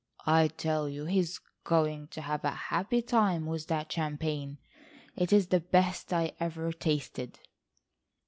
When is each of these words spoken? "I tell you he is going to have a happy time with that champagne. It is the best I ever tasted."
"I 0.25 0.47
tell 0.47 0.89
you 0.89 1.05
he 1.05 1.19
is 1.19 1.39
going 1.63 2.07
to 2.07 2.21
have 2.21 2.43
a 2.43 2.49
happy 2.49 3.03
time 3.03 3.45
with 3.45 3.67
that 3.67 3.91
champagne. 3.91 4.57
It 5.15 5.31
is 5.31 5.49
the 5.49 5.59
best 5.59 6.11
I 6.11 6.31
ever 6.39 6.73
tasted." 6.73 7.37